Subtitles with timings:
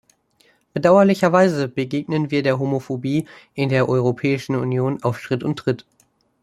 [0.73, 5.85] Bedauerlicherweise begegnen wir der Homophobie in der Europäischen Union auf Schritt und Tritt.